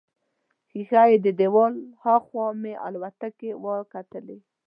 د 0.03 0.03
ښیښه 0.69 1.01
یي 1.11 1.17
دیوال 1.39 1.73
هاخوا 2.03 2.47
مې 2.61 2.73
الوتکې 2.85 3.49
وکتلې. 3.65 4.37